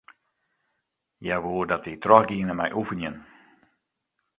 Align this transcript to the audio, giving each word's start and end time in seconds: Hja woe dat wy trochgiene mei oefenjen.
Hja 1.23 1.37
woe 1.43 1.63
dat 1.71 1.85
wy 1.85 1.93
trochgiene 2.03 2.53
mei 2.57 2.71
oefenjen. 2.79 3.15